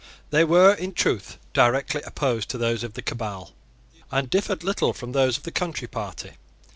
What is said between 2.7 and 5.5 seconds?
of the Cabal and differed little from those of